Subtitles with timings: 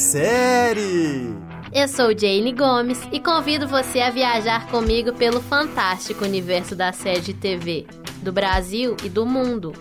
[0.00, 1.36] série!
[1.72, 7.20] Eu sou Jane Gomes e convido você a viajar comigo pelo fantástico universo da série
[7.20, 7.86] de TV,
[8.22, 9.72] do Brasil e do mundo.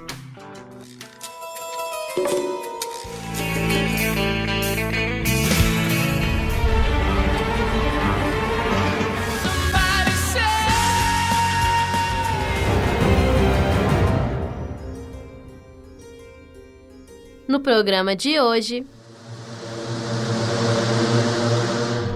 [17.47, 18.85] No programa de hoje,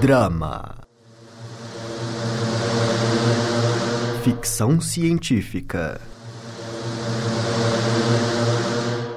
[0.04, 0.80] Drama.
[4.22, 6.02] Ficção científica.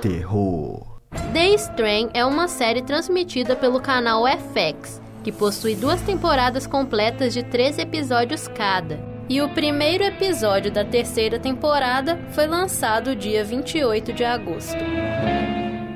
[0.01, 1.01] Terror.
[1.33, 7.43] The Strain é uma série transmitida pelo canal FX, que possui duas temporadas completas de
[7.43, 9.01] três episódios cada.
[9.29, 14.79] E o primeiro episódio da terceira temporada foi lançado dia 28 de agosto.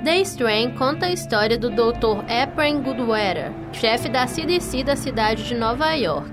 [0.02, 2.24] The Strain conta a história do Dr.
[2.26, 6.30] Ephraim Goodweather, chefe da CDC da cidade de Nova York.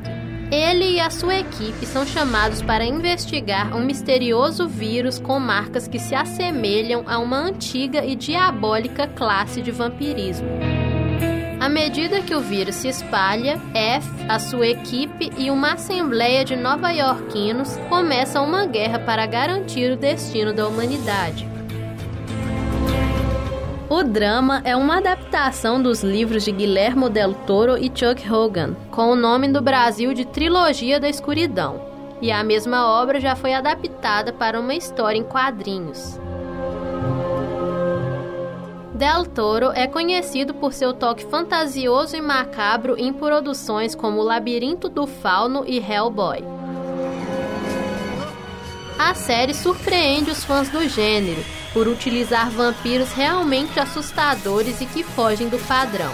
[0.49, 5.99] Ele e a sua equipe são chamados para investigar um misterioso vírus com marcas que
[5.99, 10.47] se assemelham a uma antiga e diabólica classe de vampirismo.
[11.59, 16.55] À medida que o vírus se espalha, F, a sua equipe e uma assembleia de
[16.55, 21.56] nova-iorquinos começam uma guerra para garantir o destino da humanidade.
[23.89, 29.11] O drama é uma adaptação dos livros de Guilherme Del Toro e Chuck Hogan, com
[29.11, 31.79] o nome do Brasil de Trilogia da Escuridão.
[32.21, 36.19] E a mesma obra já foi adaptada para uma história em quadrinhos.
[38.93, 44.89] Del Toro é conhecido por seu toque fantasioso e macabro em produções como O Labirinto
[44.89, 46.43] do Fauno e Hellboy.
[48.99, 51.41] A série surpreende os fãs do gênero
[51.77, 56.11] por utilizar vampiros realmente assustadores e que fogem do padrão.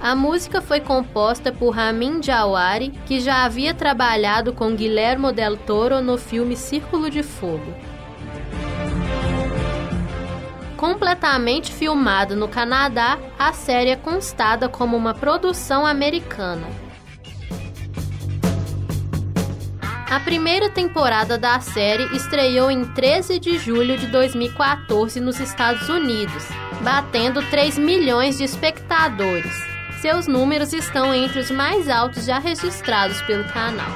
[0.00, 6.00] A música foi composta por Ramin Djawari, que já havia trabalhado com Guillermo del Toro
[6.00, 7.72] no filme Círculo de Fogo.
[10.76, 16.66] Completamente filmado no Canadá, a série é constada como uma produção americana.
[20.12, 26.46] A primeira temporada da série estreou em 13 de julho de 2014 nos Estados Unidos,
[26.82, 29.50] batendo 3 milhões de espectadores.
[30.02, 33.88] Seus números estão entre os mais altos já registrados pelo canal.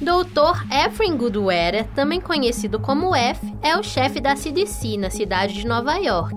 [0.00, 0.72] Dr.
[0.72, 5.96] Ephraim Goodweather, também conhecido como F, é o chefe da CDC na cidade de Nova
[5.96, 6.36] York.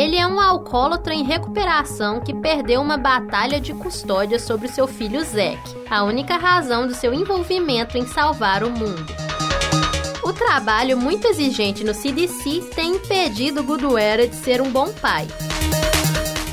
[0.00, 5.22] Ele é um alcoólatra em recuperação que perdeu uma batalha de custódia sobre seu filho
[5.22, 9.14] Zack, a única razão do seu envolvimento em salvar o mundo.
[10.24, 15.28] O trabalho muito exigente no CDC tem impedido Goodweather de ser um bom pai.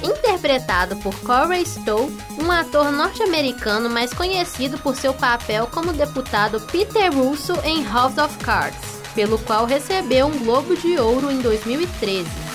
[0.03, 7.13] Interpretado por Corey Stowe, um ator norte-americano mais conhecido por seu papel como deputado Peter
[7.15, 12.46] Russo em House of Cards, pelo qual recebeu um Globo de Ouro em 2013.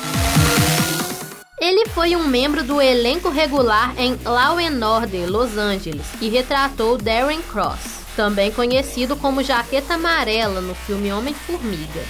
[1.62, 6.98] Ele foi um membro do elenco regular em Law and Order Los Angeles e retratou
[6.98, 12.00] Darren Cross, também conhecido como Jaqueta Amarela no filme Homem-Formiga.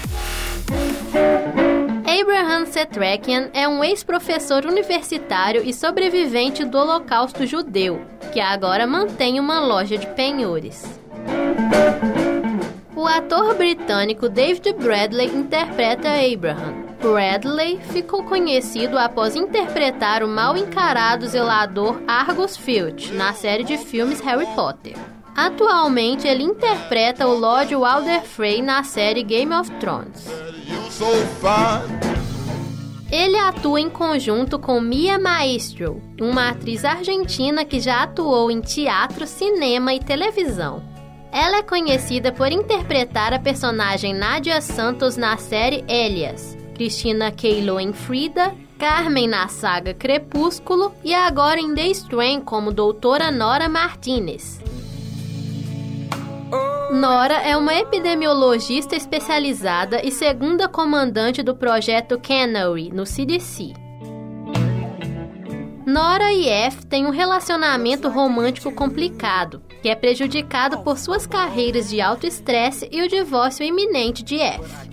[2.18, 8.00] Abraham Setrakian é um ex-professor universitário e sobrevivente do Holocausto Judeu,
[8.32, 10.82] que agora mantém uma loja de penhores.
[12.96, 16.81] O ator britânico David Bradley interpreta Abraham.
[17.02, 24.20] Bradley ficou conhecido após interpretar o mal encarado zelador Argus Filch na série de filmes
[24.20, 24.96] Harry Potter.
[25.36, 30.28] Atualmente, ele interpreta o Lord Walder Frey na série Game of Thrones.
[33.10, 39.26] Ele atua em conjunto com Mia Maestro, uma atriz argentina que já atuou em teatro,
[39.26, 40.82] cinema e televisão.
[41.32, 47.92] Ela é conhecida por interpretar a personagem Nadia Santos na série Elias, Cristina Keilo em
[47.92, 54.60] Frida, Carmen na saga Crepúsculo e agora em The Strain como Doutora Nora Martinez.
[56.90, 63.74] Nora é uma epidemiologista especializada e segunda comandante do projeto Canary no CDC.
[65.86, 72.00] Nora e F têm um relacionamento romântico complicado, que é prejudicado por suas carreiras de
[72.00, 74.91] alto estresse e o divórcio iminente de F.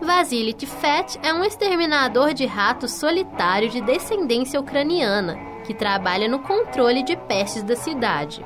[0.00, 7.02] Vasily Tifet é um exterminador de ratos solitário de descendência ucraniana, que trabalha no controle
[7.02, 8.44] de pestes da cidade.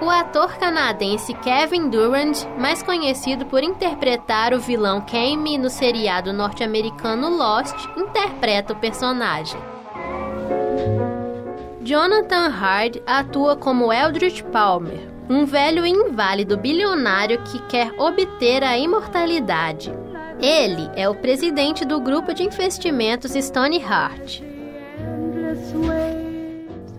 [0.00, 7.28] O ator canadense Kevin Durand, mais conhecido por interpretar o vilão Kame no seriado norte-americano
[7.28, 9.60] Lost, interpreta o personagem.
[11.82, 19.92] Jonathan Hard atua como Eldritch Palmer, um velho inválido bilionário que quer obter a imortalidade.
[20.40, 24.42] Ele é o presidente do grupo de investimentos Stone Heart.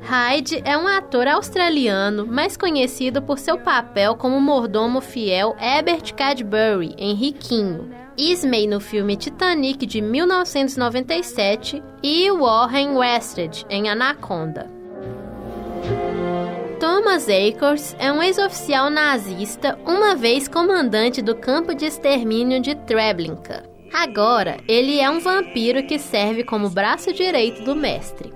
[0.01, 6.95] Hyde é um ator australiano, mais conhecido por seu papel como mordomo fiel Herbert Cadbury
[6.97, 14.78] em Riquinho, Ismay no filme Titanic de 1997 e Warren Wested em Anaconda.
[16.79, 23.63] Thomas Akers é um ex-oficial nazista, uma vez comandante do campo de extermínio de Treblinka.
[23.91, 28.31] Agora, ele é um vampiro que serve como braço direito do mestre.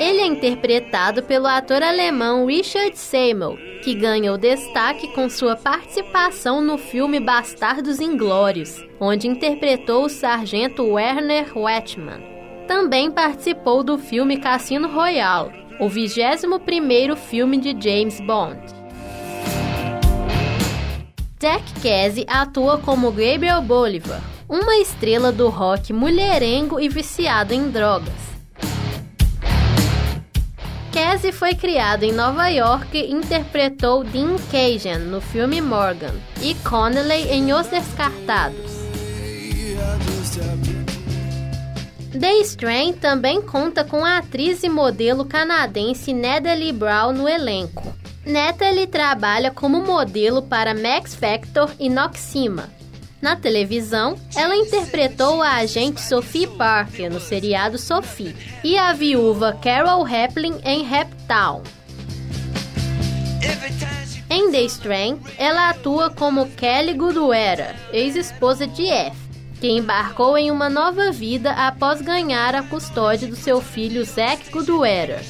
[0.00, 6.78] Ele é interpretado pelo ator alemão Richard Seymour, que ganhou destaque com sua participação no
[6.78, 12.22] filme Bastardos Inglórios, onde interpretou o sargento Werner Wetman.
[12.66, 18.56] Também participou do filme Cassino Royale, o 21º filme de James Bond.
[21.40, 28.14] Jack Casey atua como Gabriel Bolivar, uma estrela do rock mulherengo e viciado em drogas.
[30.92, 37.28] Casey foi criado em Nova York e interpretou Dean Cajun no filme Morgan e Connelly
[37.28, 38.70] em Os Descartados.
[42.18, 47.94] The Strain também conta com a atriz e modelo canadense Natalie Brown no elenco.
[48.24, 52.68] Natalie trabalha como modelo para Max Factor e Noxima,
[53.22, 58.34] na televisão, ela interpretou a agente Sophie Parker no seriado Sophie
[58.64, 61.62] e a viúva Carol Raplin em Reptown.
[64.28, 69.16] Em The Strain, ela atua como Kelly Goodwera, ex-esposa de F,
[69.62, 75.22] que embarcou em uma nova vida após ganhar a custódia do seu filho Zack Goodwera.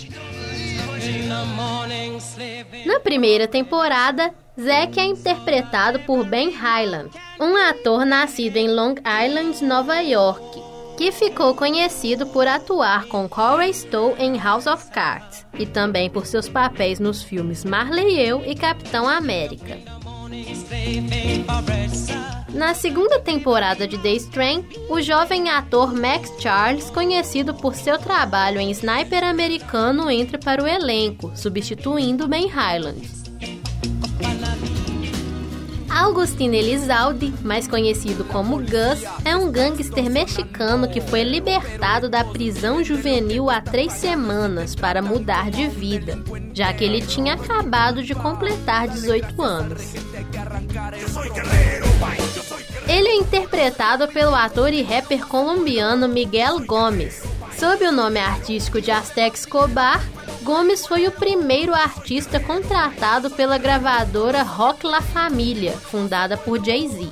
[2.86, 9.62] Na primeira temporada, Zack é interpretado por Ben Highland, um ator nascido em Long Island,
[9.62, 10.62] Nova York,
[10.96, 16.24] que ficou conhecido por atuar com Corey Stowe em House of Cards e também por
[16.24, 19.76] seus papéis nos filmes Marley e Eu e Capitão América.
[22.54, 28.60] Na segunda temporada de The Strain, o jovem ator Max Charles, conhecido por seu trabalho
[28.60, 33.22] em Sniper Americano, entra para o elenco, substituindo Ben Highland.
[35.88, 42.82] Augustin Elizalde, mais conhecido como Gus, é um gangster mexicano que foi libertado da prisão
[42.82, 46.18] juvenil há três semanas para mudar de vida,
[46.52, 49.94] já que ele tinha acabado de completar 18 anos.
[52.92, 57.22] Ele é interpretado pelo ator e rapper colombiano Miguel Gomes.
[57.58, 60.04] Sob o nome artístico de Aztec Escobar,
[60.42, 67.10] Gomes foi o primeiro artista contratado pela gravadora Rock La Família, fundada por Jay-Z.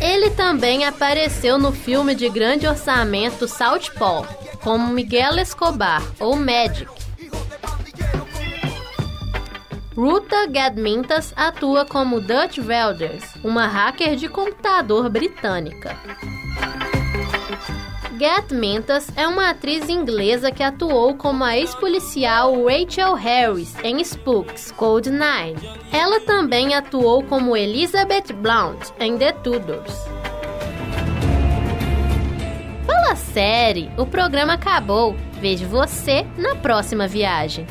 [0.00, 4.26] Ele também apareceu no filme de grande orçamento Southpaw,
[4.64, 7.03] como Miguel Escobar ou Magic.
[9.96, 15.96] Ruta Gadmintas atua como Dutch Velders, uma hacker de computador britânica.
[18.18, 18.52] Gat
[19.16, 25.54] é uma atriz inglesa que atuou como a ex-policial Rachel Harris em Spooks Code 9.
[25.92, 29.94] Ela também atuou como Elizabeth Blount em The Tudors.
[32.84, 35.14] Fala série, o programa acabou.
[35.40, 37.64] Vejo você na próxima viagem.